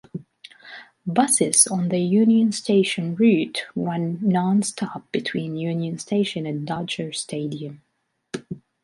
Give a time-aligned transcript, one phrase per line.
[1.05, 7.83] Buses on the Union Station route run non-stop between Union Station and Dodger Stadium.